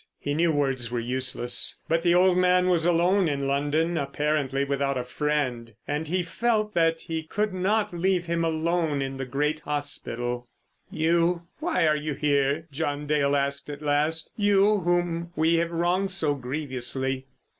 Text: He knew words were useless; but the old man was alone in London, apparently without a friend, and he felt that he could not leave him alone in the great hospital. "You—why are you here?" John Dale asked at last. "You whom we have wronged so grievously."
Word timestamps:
He 0.17 0.33
knew 0.33 0.51
words 0.51 0.89
were 0.91 0.99
useless; 0.99 1.77
but 1.87 2.01
the 2.01 2.15
old 2.15 2.35
man 2.35 2.69
was 2.69 2.87
alone 2.87 3.27
in 3.27 3.45
London, 3.45 3.99
apparently 3.99 4.63
without 4.63 4.97
a 4.97 5.03
friend, 5.03 5.75
and 5.87 6.07
he 6.07 6.23
felt 6.23 6.73
that 6.73 7.01
he 7.01 7.21
could 7.21 7.53
not 7.53 7.93
leave 7.93 8.25
him 8.25 8.43
alone 8.43 9.03
in 9.03 9.17
the 9.17 9.25
great 9.27 9.59
hospital. 9.59 10.47
"You—why 10.89 11.85
are 11.85 11.95
you 11.95 12.15
here?" 12.15 12.67
John 12.71 13.05
Dale 13.05 13.35
asked 13.35 13.69
at 13.69 13.83
last. 13.83 14.31
"You 14.35 14.79
whom 14.79 15.33
we 15.35 15.57
have 15.57 15.69
wronged 15.69 16.09
so 16.09 16.33
grievously." 16.33 17.27